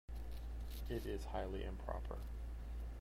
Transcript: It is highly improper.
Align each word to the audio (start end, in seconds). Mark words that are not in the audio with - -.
It 0.89 1.05
is 1.05 1.25
highly 1.25 1.63
improper. 1.63 2.17